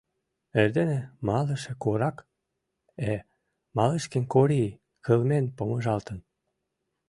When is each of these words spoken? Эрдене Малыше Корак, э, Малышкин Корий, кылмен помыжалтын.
Эрдене 0.61 0.99
Малыше 1.27 1.73
Корак, 1.83 2.17
э, 3.11 3.13
Малышкин 3.77 4.23
Корий, 4.33 4.77
кылмен 5.05 5.45
помыжалтын. 5.57 6.17